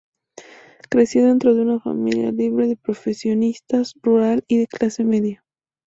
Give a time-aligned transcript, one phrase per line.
[0.89, 5.45] Creció dentro de una familia liberal de profesionistas, rural y de clase media.